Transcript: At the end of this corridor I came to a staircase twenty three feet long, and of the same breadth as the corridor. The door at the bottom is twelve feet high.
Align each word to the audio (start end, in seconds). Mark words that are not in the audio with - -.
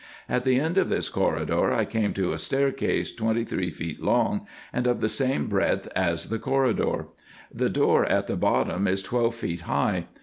At 0.27 0.45
the 0.45 0.59
end 0.59 0.79
of 0.79 0.89
this 0.89 1.09
corridor 1.09 1.71
I 1.71 1.85
came 1.85 2.11
to 2.15 2.33
a 2.33 2.39
staircase 2.39 3.11
twenty 3.13 3.43
three 3.43 3.69
feet 3.69 4.01
long, 4.01 4.47
and 4.73 4.87
of 4.87 4.99
the 4.99 5.07
same 5.07 5.45
breadth 5.45 5.87
as 5.95 6.29
the 6.29 6.39
corridor. 6.39 7.05
The 7.53 7.69
door 7.69 8.05
at 8.07 8.25
the 8.25 8.35
bottom 8.35 8.87
is 8.87 9.03
twelve 9.03 9.35
feet 9.35 9.61
high. 9.61 10.07